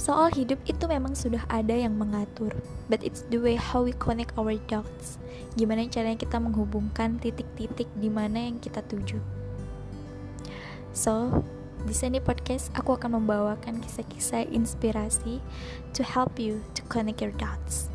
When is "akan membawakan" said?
12.96-13.84